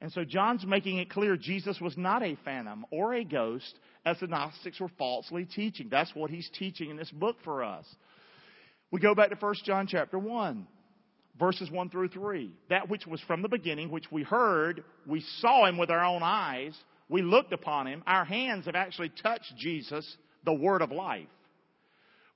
[0.02, 4.20] And so John's making it clear Jesus was not a phantom or a ghost, as
[4.20, 5.90] the Gnostics were falsely teaching.
[5.90, 7.86] That's what he's teaching in this book for us.
[8.92, 10.68] We go back to 1 John chapter 1,
[11.40, 12.52] verses 1 through 3.
[12.70, 16.24] That which was from the beginning, which we heard, we saw him with our own
[16.24, 16.76] eyes,
[17.10, 21.28] we looked upon him, our hands have actually touched Jesus, the word of life.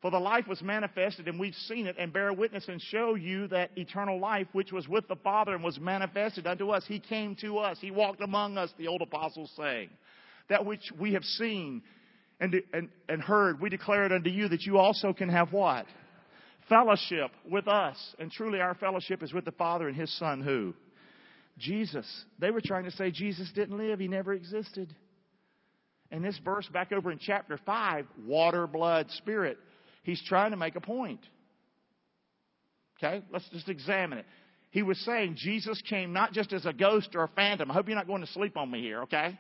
[0.01, 3.47] For the life was manifested, and we've seen it, and bear witness and show you
[3.49, 6.83] that eternal life which was with the Father and was manifested unto us.
[6.87, 7.77] He came to us.
[7.79, 9.91] He walked among us, the old apostles saying.
[10.49, 11.83] That which we have seen
[12.39, 15.85] and, and, and heard, we declare it unto you that you also can have what?
[16.67, 17.95] Fellowship with us.
[18.17, 20.73] And truly our fellowship is with the Father and His Son, who?
[21.59, 22.07] Jesus.
[22.39, 23.99] They were trying to say Jesus didn't live.
[23.99, 24.95] He never existed.
[26.09, 29.59] And this verse back over in chapter 5, water, blood, spirit
[30.03, 31.21] He's trying to make a point.
[32.97, 33.23] Okay?
[33.31, 34.25] Let's just examine it.
[34.71, 37.69] He was saying Jesus came not just as a ghost or a phantom.
[37.69, 39.37] I hope you're not going to sleep on me here, okay?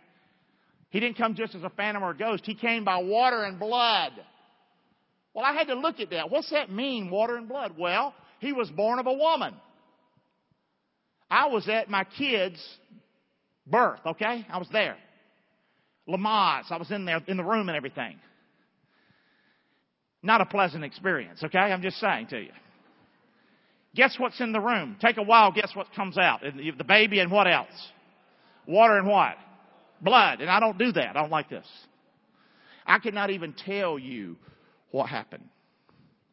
[0.89, 2.45] He didn't come just as a phantom or a ghost.
[2.45, 4.11] He came by water and blood.
[5.33, 6.29] Well, I had to look at that.
[6.29, 7.75] What's that mean, water and blood?
[7.77, 9.55] Well, He was born of a woman.
[11.29, 12.61] I was at my kid's
[13.65, 14.45] birth, okay?
[14.51, 14.97] I was there.
[16.09, 18.19] Lamaze, I was in there, in the room and everything.
[20.23, 21.57] Not a pleasant experience, okay?
[21.57, 22.51] I'm just saying to you.
[23.95, 24.97] Guess what's in the room?
[25.01, 26.41] Take a while, guess what comes out?
[26.43, 27.91] The baby and what else?
[28.67, 29.35] Water and what?
[30.01, 30.41] Blood.
[30.41, 31.09] And I don't do that.
[31.09, 31.67] I don't like this.
[32.85, 34.37] I cannot even tell you
[34.91, 35.43] what happened.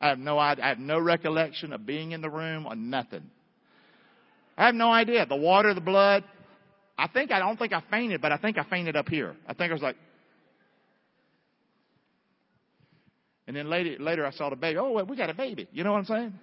[0.01, 0.39] I have no.
[0.39, 3.29] I have no recollection of being in the room or nothing.
[4.57, 5.27] I have no idea.
[5.27, 6.25] The water, the blood.
[6.97, 9.35] I think I don't think I fainted, but I think I fainted up here.
[9.47, 9.97] I think I was like,
[13.49, 14.79] and then later, later I saw the baby.
[14.79, 15.67] Oh, we got a baby.
[15.73, 16.35] You know what I'm saying?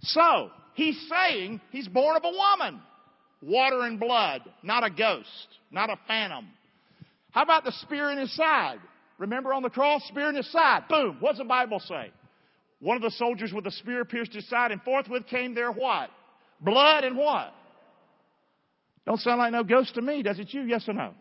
[0.00, 2.80] So he's saying he's born of a woman,
[3.40, 6.48] water and blood, not a ghost, not a phantom.
[7.30, 8.80] How about the spear in his side?
[9.16, 10.88] Remember on the cross, spear in his side.
[10.88, 11.18] Boom.
[11.20, 12.10] What's the Bible say?
[12.80, 16.10] One of the soldiers with a spear pierced his side, and forthwith came there what?
[16.60, 17.54] Blood and what?
[19.06, 20.62] Don't sound like no ghost to me, does it you?
[20.62, 21.14] Yes or no?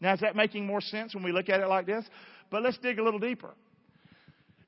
[0.00, 2.06] Now, is that making more sense when we look at it like this?
[2.54, 3.50] But let's dig a little deeper.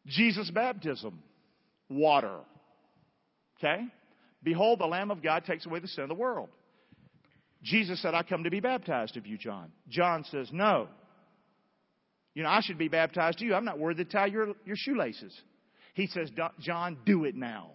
[0.07, 1.22] Jesus' baptism,
[1.88, 2.40] water.
[3.57, 3.85] Okay?
[4.42, 6.49] Behold, the Lamb of God takes away the sin of the world.
[7.62, 9.70] Jesus said, I come to be baptized of you, John.
[9.88, 10.88] John says, No.
[12.35, 13.55] You know, I should be baptized to you.
[13.55, 15.33] I'm not worthy to tie your, your shoelaces.
[15.94, 17.70] He says, John, do it now.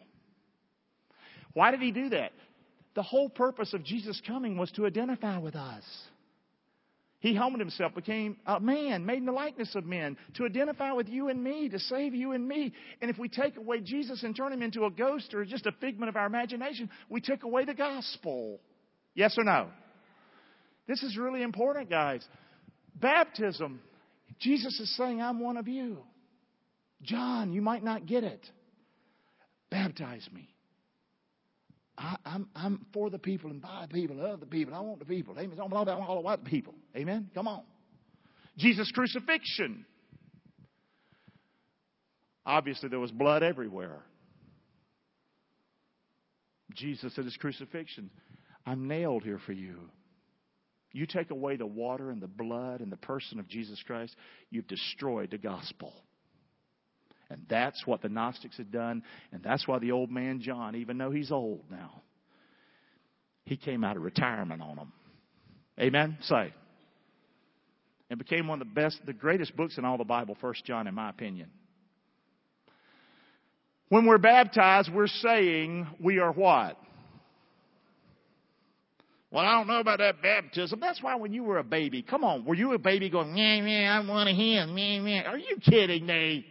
[1.54, 2.34] Why did he do that?
[2.96, 5.86] The whole purpose of Jesus coming was to identify with us.
[7.22, 11.08] He humbled himself, became a man, made in the likeness of men, to identify with
[11.08, 12.74] you and me, to save you and me.
[13.02, 15.72] And if we take away Jesus and turn him into a ghost or just a
[15.74, 18.60] figment of our imagination, we took away the gospel.
[19.14, 19.70] Yes or no?
[20.88, 22.26] This is really important, guys.
[22.96, 23.80] Baptism
[24.42, 26.00] Jesus is saying, I'm one of you.
[27.04, 28.46] John, you might not get it.
[29.70, 30.50] Baptize me.
[32.02, 34.74] I, am I'm, I'm for the people and by the people, of the people.
[34.74, 35.36] I want the people.
[35.38, 35.58] Amen.
[35.60, 36.74] I want all the people.
[36.96, 37.30] Amen.
[37.34, 37.62] Come on.
[38.58, 39.86] Jesus' crucifixion.
[42.46, 44.00] Obviously, there was blood everywhere.
[46.74, 48.10] Jesus at his crucifixion,
[48.66, 49.76] I'm nailed here for you.
[50.94, 54.16] You take away the water and the blood and the person of Jesus Christ,
[54.50, 55.94] you've destroyed the gospel.
[57.32, 60.98] And that's what the Gnostics had done, and that's why the old man John, even
[60.98, 62.02] though he's old now,
[63.46, 64.92] he came out of retirement on them.
[65.80, 66.18] Amen?
[66.22, 66.54] Say.
[68.10, 70.88] And became one of the best, the greatest books in all the Bible, First John,
[70.88, 71.50] in my opinion.
[73.88, 76.78] When we're baptized, we're saying we are what?
[79.32, 80.82] Well, I don't know about that baptism.
[80.82, 83.66] That's why when you were a baby, come on, were you a baby going, yeah,
[83.66, 85.22] yeah, I'm one of him, yeah, yeah.
[85.30, 86.46] Are you kidding me?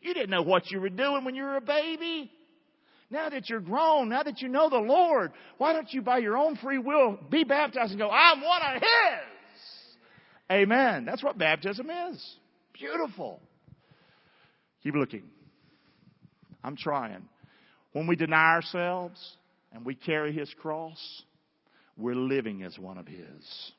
[0.00, 2.30] You didn't know what you were doing when you were a baby.
[3.10, 6.36] Now that you're grown, now that you know the Lord, why don't you by your
[6.36, 9.96] own free will be baptized and go, I'm one of His?
[10.50, 11.04] Amen.
[11.04, 12.36] That's what baptism is.
[12.74, 13.40] Beautiful.
[14.82, 15.24] Keep looking.
[16.62, 17.28] I'm trying.
[17.92, 19.36] When we deny ourselves
[19.72, 20.98] and we carry His cross,
[21.96, 23.72] we're living as one of His.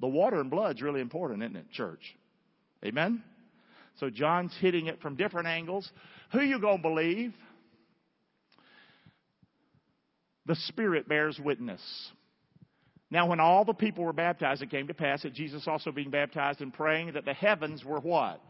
[0.00, 2.16] The water and blood's really important, isn't it, church?
[2.84, 3.22] Amen?
[3.98, 5.90] So John's hitting it from different angles.
[6.32, 7.34] Who you gonna believe?
[10.46, 11.82] The Spirit bears witness.
[13.10, 16.10] Now, when all the people were baptized, it came to pass that Jesus also being
[16.10, 18.40] baptized and praying that the heavens were what?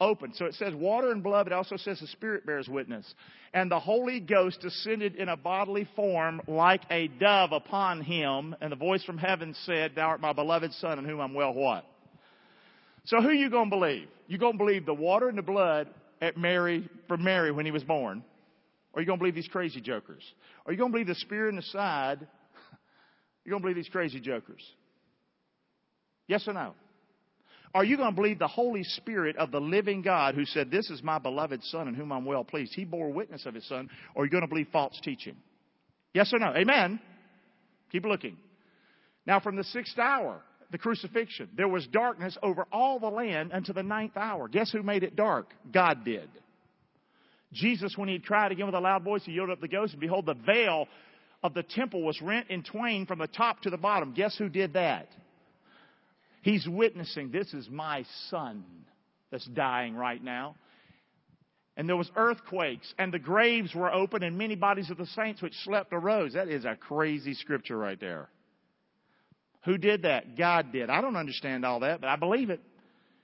[0.00, 0.32] open.
[0.34, 3.06] So it says water and blood, it also says the Spirit bears witness.
[3.54, 8.70] And the Holy Ghost descended in a bodily form like a dove upon him, and
[8.70, 11.84] the voice from heaven said, Thou art my beloved Son, in whom I'm well what?
[13.06, 14.08] So who you gonna believe?
[14.26, 15.88] You gonna believe the water and the blood
[16.20, 18.24] at Mary, from Mary when he was born?
[18.92, 20.22] Or you gonna believe these crazy jokers?
[20.64, 22.26] Or you gonna believe the spear in the side?
[23.44, 24.60] You gonna believe these crazy jokers?
[26.26, 26.74] Yes or no?
[27.74, 30.88] Are you going to believe the Holy Spirit of the living God who said, This
[30.90, 32.72] is my beloved Son in whom I'm well pleased?
[32.74, 33.90] He bore witness of His Son.
[34.14, 35.36] Or are you going to believe false teaching?
[36.14, 36.54] Yes or no?
[36.56, 36.98] Amen.
[37.92, 38.38] Keep looking.
[39.26, 43.74] Now, from the sixth hour, the crucifixion, there was darkness over all the land until
[43.74, 44.48] the ninth hour.
[44.48, 45.52] Guess who made it dark?
[45.72, 46.28] God did.
[47.52, 50.00] Jesus, when he cried again with a loud voice, he yielded up the ghost, and
[50.00, 50.88] behold, the veil
[51.42, 54.12] of the temple was rent in twain from the top to the bottom.
[54.12, 55.08] Guess who did that?
[56.42, 58.64] He's witnessing, this is my son
[59.30, 60.56] that's dying right now.
[61.76, 65.42] And there was earthquakes, and the graves were open, and many bodies of the saints
[65.42, 66.32] which slept arose.
[66.32, 68.28] That is a crazy scripture right there.
[69.66, 70.38] Who did that?
[70.38, 70.88] God did.
[70.88, 72.60] I don't understand all that, but I believe it.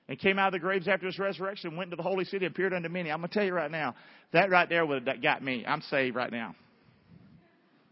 [0.09, 2.74] and came out of the graves after his resurrection, went into the holy city, appeared
[2.74, 3.11] unto many.
[3.11, 3.94] I'm going to tell you right now,
[4.33, 5.64] that right there would have got me.
[5.66, 6.55] I'm saved right now.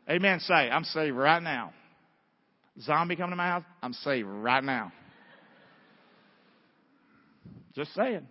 [0.08, 0.40] Amen.
[0.40, 1.72] Say, I'm saved right now.
[2.80, 4.92] Zombie coming to my house, I'm saved right now.
[7.74, 8.26] Just saying.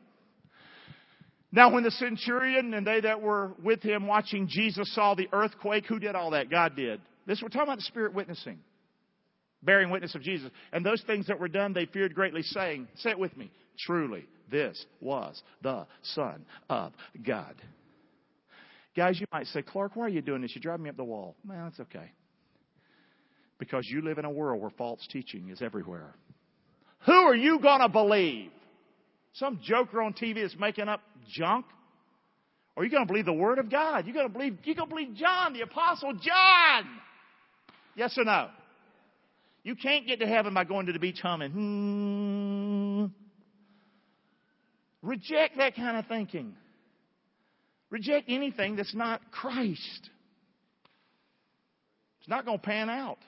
[1.51, 5.85] Now, when the centurion and they that were with him watching Jesus saw the earthquake,
[5.85, 6.49] who did all that?
[6.51, 7.01] God did.
[7.25, 8.59] This we're talking about the Spirit witnessing,
[9.63, 10.51] bearing witness of Jesus.
[10.71, 13.51] And those things that were done, they feared greatly, saying, Say it with me,
[13.85, 16.93] truly, this was the Son of
[17.25, 17.55] God.
[18.95, 20.51] Guys, you might say, Clark, why are you doing this?
[20.55, 21.35] You drive me up the wall.
[21.47, 22.11] Well, it's okay.
[23.57, 26.15] Because you live in a world where false teaching is everywhere.
[27.05, 28.51] Who are you going to believe?
[29.33, 31.65] Some joker on TV is making up junk?
[32.75, 34.05] Or are you going to believe the Word of God?
[34.05, 36.85] You're going to believe, you're going to believe John, the Apostle John.
[37.95, 38.49] Yes or no?
[39.63, 41.51] You can't get to heaven by going to the beach humming.
[41.51, 43.05] Hmm.
[45.01, 46.55] Reject that kind of thinking.
[47.89, 50.09] Reject anything that's not Christ.
[52.19, 53.19] It's not going to pan out.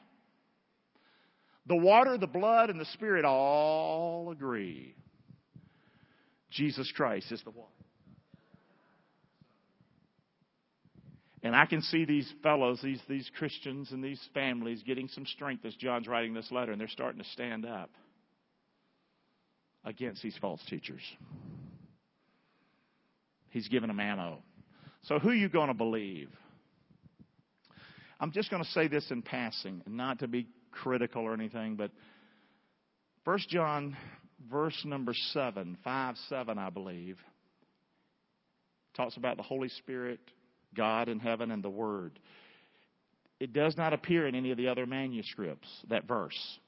[1.68, 4.96] The water, the blood, and the Spirit all agree.
[6.50, 7.68] Jesus Christ is the one.
[11.44, 15.66] And I can see these fellows, these, these Christians and these families getting some strength
[15.66, 17.90] as John's writing this letter, and they're starting to stand up
[19.84, 21.02] against these false teachers.
[23.50, 24.44] He's given them ammo.
[25.04, 26.30] So who are you going to believe?
[28.20, 31.90] I'm just going to say this in passing, not to be critical or anything, but
[33.24, 33.98] 1 John
[34.50, 37.18] verse number 7, 5 7, I believe,
[38.96, 40.20] talks about the Holy Spirit,
[40.76, 42.20] God in heaven, and the Word.
[43.40, 46.60] It does not appear in any of the other manuscripts, that verse.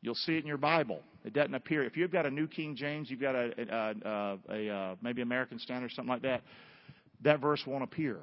[0.00, 1.00] You'll see it in your Bible.
[1.24, 1.84] It doesn't appear.
[1.84, 5.22] If you've got a New King James, you've got a, a, a, a, a maybe
[5.22, 6.42] American Standard, or something like that,
[7.22, 8.18] that verse won't appear.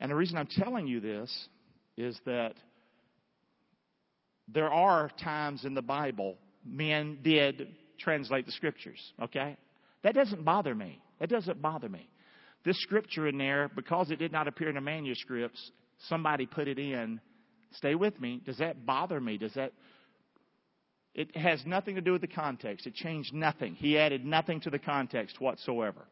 [0.00, 1.48] And the reason I'm telling you this
[1.96, 2.54] is that
[4.46, 9.56] there are times in the Bible men did translate the scriptures, okay?
[10.02, 11.02] That doesn't bother me.
[11.18, 12.08] That doesn't bother me.
[12.64, 15.70] This scripture in there, because it did not appear in the manuscripts,
[16.08, 17.20] somebody put it in.
[17.72, 18.40] Stay with me.
[18.44, 19.38] Does that bother me?
[19.38, 19.72] Does that.
[21.14, 22.86] It has nothing to do with the context.
[22.86, 23.74] It changed nothing.
[23.74, 26.06] He added nothing to the context whatsoever.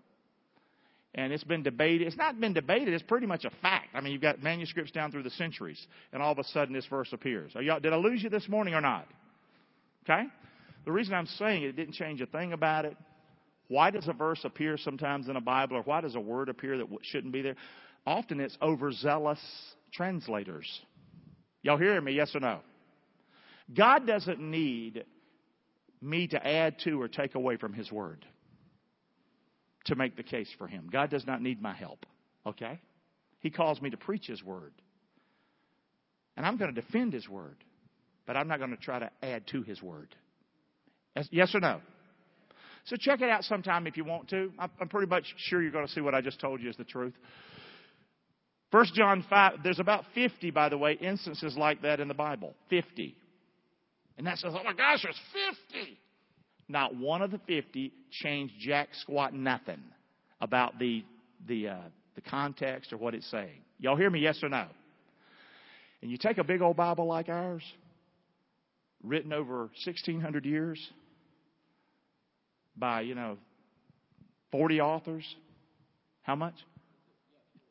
[1.15, 2.07] And it's been debated.
[2.07, 2.93] It's not been debated.
[2.93, 3.89] It's pretty much a fact.
[3.95, 6.87] I mean, you've got manuscripts down through the centuries, and all of a sudden this
[6.87, 7.53] verse appears.
[7.55, 9.07] did I lose you this morning or not?
[10.05, 10.25] Okay?
[10.85, 12.97] The reason I'm saying it, it didn't change a thing about it.
[13.69, 16.79] Why does a verse appear sometimes in a Bible, or why does a word appear
[16.79, 17.57] that shouldn't be there?
[18.07, 19.41] Often it's overzealous
[19.93, 20.81] translators.
[21.63, 22.13] Y'all hearing me?
[22.13, 22.61] Yes or no?
[23.75, 25.05] God doesn't need
[26.01, 28.25] me to add to or take away from His Word
[29.87, 30.89] to make the case for Him.
[30.93, 32.07] God does not need my help.
[32.47, 32.79] Okay?
[33.41, 34.73] He calls me to preach His Word.
[36.37, 37.57] And I'm going to defend His Word,
[38.27, 40.15] but I'm not going to try to add to His Word.
[41.31, 41.81] Yes or no?
[42.87, 44.53] So check it out sometime if you want to.
[44.59, 46.85] I'm pretty much sure you're going to see what I just told you is the
[46.85, 47.15] truth.
[48.71, 52.55] First John 5, there's about 50, by the way, instances like that in the Bible.
[52.71, 53.17] 50.
[54.19, 55.21] And that says, oh my gosh, there's
[55.71, 55.99] 50.
[56.69, 59.83] Not one of the 50 changed jack squat nothing
[60.41, 61.05] about the,
[61.47, 61.77] the, uh,
[62.15, 63.63] the context or what it's saying.
[63.79, 64.67] Y'all hear me, yes or no?
[66.03, 67.63] And you take a big old Bible like ours,
[69.03, 70.91] written over 1,600 years,
[72.77, 73.39] by, you know,
[74.53, 75.25] 40 authors.
[76.23, 76.55] How much?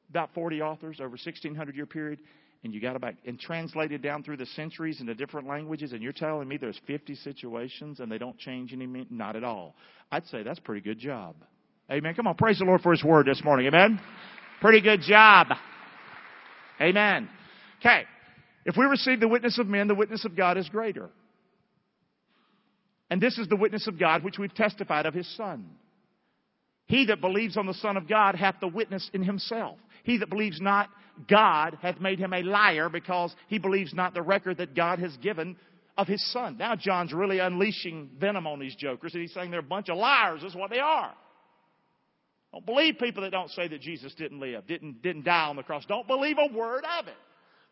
[0.09, 2.19] About 40 authors over 1600 year period.
[2.63, 6.11] And you got about, and translated down through the centuries into different languages, and you're
[6.11, 9.75] telling me there's 50 situations and they don't change any, not at all.
[10.11, 11.35] I'd say that's pretty good job.
[11.91, 12.15] Amen.
[12.15, 13.67] Come on, praise the Lord for His word this morning.
[13.67, 14.01] Amen.
[14.61, 15.47] Pretty good job.
[16.81, 17.29] Amen.
[17.79, 18.03] Okay.
[18.65, 21.09] If we receive the witness of men, the witness of God is greater.
[23.09, 25.69] And this is the witness of God which we've testified of his Son.
[26.87, 29.77] He that believes on the Son of God hath the witness in himself.
[30.03, 30.89] He that believes not
[31.27, 35.15] God hath made him a liar because he believes not the record that God has
[35.17, 35.55] given
[35.97, 36.57] of his Son.
[36.57, 39.97] Now John's really unleashing venom on these jokers and he's saying they're a bunch of
[39.97, 40.43] liars.
[40.43, 41.13] is what they are.
[42.51, 45.63] Don't believe people that don't say that Jesus didn't live, didn't, didn't die on the
[45.63, 45.85] cross.
[45.87, 47.15] Don't believe a word of it.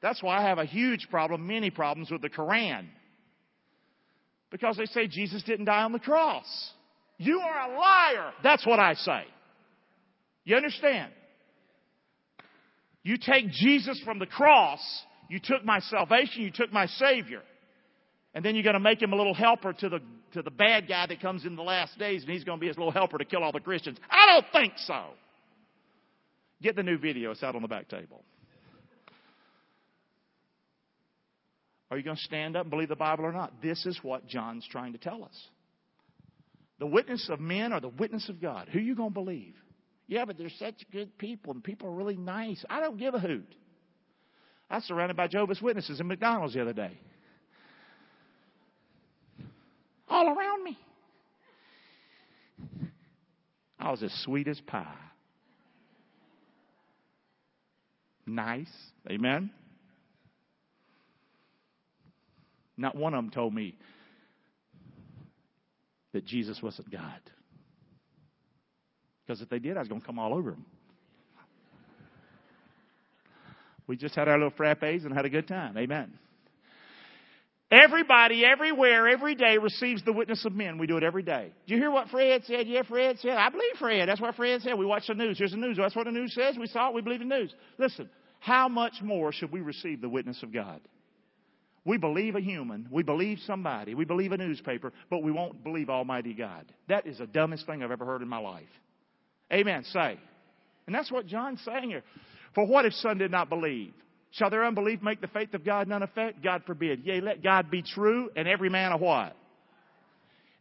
[0.02, 2.90] That's why I have a huge problem, many problems with the Koran.
[4.54, 6.46] Because they say Jesus didn't die on the cross.
[7.18, 8.32] You are a liar.
[8.44, 9.24] That's what I say.
[10.46, 11.12] You understand?
[13.02, 14.80] You take Jesus from the cross,
[15.28, 17.42] you took my salvation, you took my Savior,
[18.36, 20.00] And then you're going to make him a little helper to the,
[20.34, 22.68] to the bad guy that comes in the last days and he's going to be
[22.68, 23.98] his little helper to kill all the Christians.
[24.08, 25.06] I don't think so.
[26.62, 27.32] Get the new video.
[27.32, 28.24] It's out on the back table.
[31.94, 33.62] Are you going to stand up and believe the Bible or not?
[33.62, 35.48] This is what John's trying to tell us.
[36.80, 38.68] The witness of men or the witness of God?
[38.74, 39.54] Who are you going to believe?
[40.08, 42.66] Yeah, but they're such good people and people are really nice.
[42.68, 43.46] I don't give a hoot.
[44.72, 46.98] I was surrounded by Jehovah's Witnesses in McDonald's the other day.
[50.10, 50.80] All around me.
[53.78, 54.96] I was as sweet as pie.
[58.26, 58.74] Nice.
[59.08, 59.52] Amen.
[62.78, 63.76] Not one of them told me
[66.14, 67.20] that Jesus wasn't God.
[69.26, 70.66] Because if they did, I was going to come all over them.
[73.88, 75.78] We just had our little frappes and had a good time.
[75.78, 76.14] Amen.
[77.72, 80.78] Everybody, everywhere, every day receives the witness of men.
[80.78, 81.52] We do it every day.
[81.66, 82.68] Do you hear what Fred said?
[82.68, 83.36] Yeah, Fred said.
[83.36, 84.08] I believe Fred.
[84.08, 84.76] That's what Fred said.
[84.78, 85.40] We watch the news.
[85.40, 85.78] Here's the news.
[85.78, 86.56] That's what the news says.
[86.58, 86.94] We saw it.
[86.94, 87.54] We believe the news.
[87.80, 88.10] Listen,
[88.40, 90.82] how much more should we receive the witness of God?
[91.86, 92.88] We believe a human.
[92.90, 93.94] We believe somebody.
[93.94, 96.66] We believe a newspaper, but we won't believe Almighty God.
[96.88, 98.70] That is the dumbest thing I've ever heard in my life.
[99.52, 99.84] Amen.
[99.92, 100.18] Say.
[100.88, 102.04] And that's what John's saying here.
[102.56, 103.94] For what if some did not believe?
[104.32, 106.44] Shall their unbelief make the faith of God none effect?
[106.44, 107.04] God forbid.
[107.04, 109.36] Yea, let God be true and every man a what?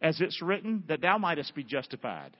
[0.00, 2.36] As it's written, that thou mightest be justified.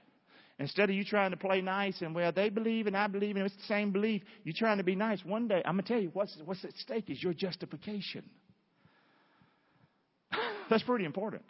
[0.58, 3.46] Instead of you trying to play nice and well, they believe and I believe and
[3.46, 5.24] it's the same belief, you're trying to be nice.
[5.24, 8.28] One day, I'm gonna tell you what's what's at stake is your justification.
[10.72, 11.42] That's pretty important.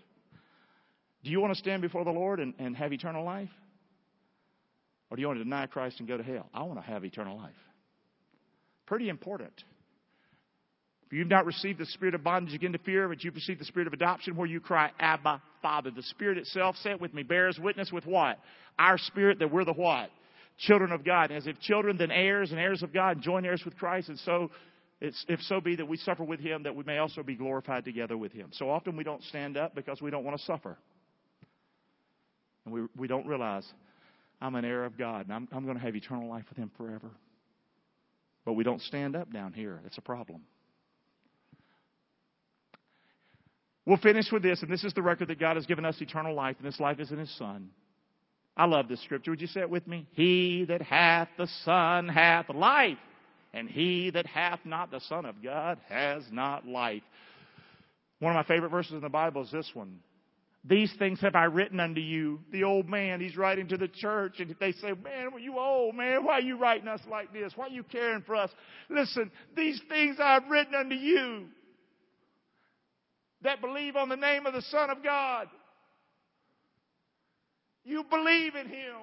[1.22, 3.50] Do you want to stand before the Lord and, and have eternal life?
[5.08, 6.48] Or do you want to deny Christ and go to hell?
[6.52, 7.52] I want to have eternal life.
[8.84, 9.52] Pretty important.
[11.06, 13.64] If you've not received the spirit of bondage again to fear, but you've received the
[13.64, 15.92] spirit of adoption where you cry, Abba, Father.
[15.92, 18.40] The Spirit itself, say it with me, bears witness with what?
[18.76, 20.10] Our spirit that we're the what?
[20.58, 21.30] Children of God.
[21.30, 24.50] As if children, then heirs and heirs of God, join heirs with Christ, and so
[25.02, 27.84] it's, if so be that we suffer with him, that we may also be glorified
[27.84, 28.50] together with him.
[28.52, 30.78] So often we don't stand up because we don't want to suffer.
[32.64, 33.66] And we, we don't realize
[34.40, 36.70] I'm an heir of God and I'm, I'm going to have eternal life with him
[36.76, 37.10] forever.
[38.44, 39.80] But we don't stand up down here.
[39.82, 40.42] That's a problem.
[43.84, 46.36] We'll finish with this, and this is the record that God has given us eternal
[46.36, 47.70] life, and this life is in His Son.
[48.56, 49.32] I love this scripture.
[49.32, 50.06] Would you say it with me?
[50.12, 52.98] He that hath the Son hath life,
[53.54, 57.02] and he that hath not the Son of God has not life.
[58.18, 59.98] One of my favorite verses in the Bible is this one.
[60.64, 62.38] These things have I written unto you.
[62.52, 66.24] The old man, he's writing to the church, and they say, Man, you old man,
[66.24, 67.52] why are you writing us like this?
[67.56, 68.50] Why are you caring for us?
[68.88, 71.46] Listen, these things I've written unto you
[73.42, 75.48] that believe on the name of the Son of God.
[77.84, 78.94] You believe in Him.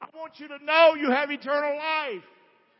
[0.00, 2.22] I want you to know you have eternal life.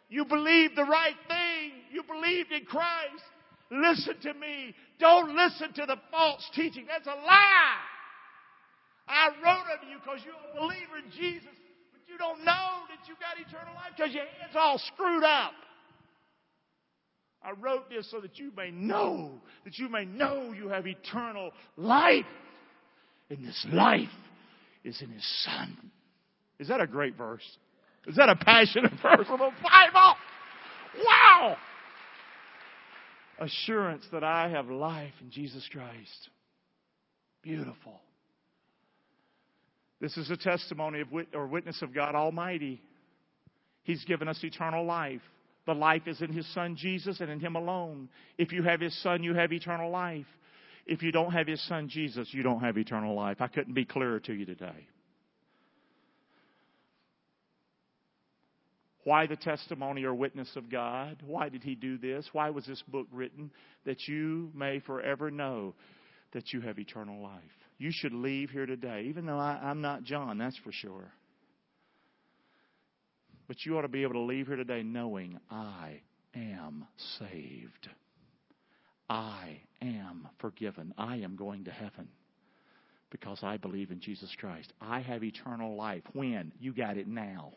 [0.08, 1.72] You believe the right thing.
[1.92, 3.22] You believed in Christ.
[3.70, 4.74] Listen to me.
[4.98, 6.86] Don't listen to the false teaching.
[6.88, 7.76] That's a lie.
[9.06, 11.54] I wrote unto you because you're a believer in Jesus,
[11.92, 15.52] but you don't know that you got eternal life because your head's all screwed up.
[17.42, 19.30] I wrote this so that you may know,
[19.64, 22.26] that you may know you have eternal life.
[23.30, 24.08] And this life
[24.84, 25.90] is in His Son.
[26.58, 27.44] Is that a great verse?
[28.06, 29.52] Is that a passionate the oh.
[29.62, 30.16] Bible?
[31.04, 31.56] Wow!
[33.38, 36.30] Assurance that I have life in Jesus Christ.
[37.42, 38.00] Beautiful.
[40.00, 42.80] This is a testimony of wit- or witness of God Almighty.
[43.82, 45.22] He's given us eternal life.
[45.66, 48.08] The life is in His Son Jesus and in Him alone.
[48.38, 50.26] If you have His Son, you have eternal life.
[50.86, 53.38] If you don't have His Son Jesus, you don't have eternal life.
[53.40, 54.86] I couldn't be clearer to you today.
[59.04, 61.22] Why the testimony or witness of God?
[61.24, 62.28] Why did He do this?
[62.32, 63.50] Why was this book written?
[63.86, 65.74] That you may forever know
[66.32, 67.42] that you have eternal life.
[67.78, 71.12] You should leave here today, even though I, I'm not John, that's for sure.
[73.46, 76.02] But you ought to be able to leave here today knowing I
[76.34, 76.86] am
[77.18, 77.88] saved.
[79.08, 80.92] I am forgiven.
[80.98, 82.08] I am going to heaven
[83.10, 84.72] because I believe in Jesus Christ.
[84.82, 86.02] I have eternal life.
[86.12, 86.52] When?
[86.60, 87.54] You got it now.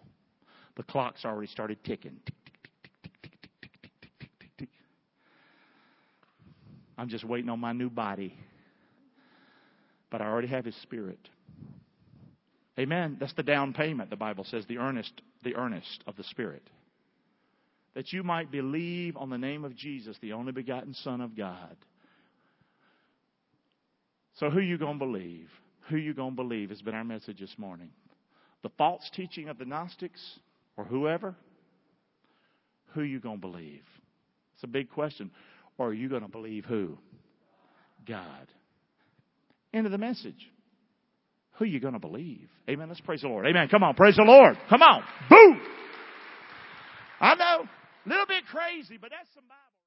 [0.75, 2.19] The clock's already started ticking.
[6.97, 8.37] I'm just waiting on my new body.
[10.09, 11.19] But I already have His Spirit.
[12.77, 13.17] Amen.
[13.19, 16.69] That's the down payment, the Bible says, the earnest, the earnest of the Spirit.
[17.95, 21.75] That you might believe on the name of Jesus, the only begotten Son of God.
[24.35, 25.49] So who you to believe?
[25.89, 27.89] Who you to believe has been our message this morning.
[28.63, 30.39] The false teaching of the Gnostics
[30.77, 31.35] or whoever?
[32.93, 33.83] Who you going to believe?
[34.55, 35.31] It's a big question.
[35.77, 36.97] Or are you going to believe who?
[38.07, 38.47] God.
[39.73, 40.49] End of the message.
[41.53, 42.49] Who you going to believe?
[42.69, 42.89] Amen.
[42.89, 43.45] Let's praise the Lord.
[43.47, 43.67] Amen.
[43.69, 43.95] Come on.
[43.95, 44.57] Praise the Lord.
[44.69, 45.03] Come on.
[45.29, 45.61] Boom.
[47.19, 47.65] I know.
[48.05, 49.80] A little bit crazy, but that's some Bible.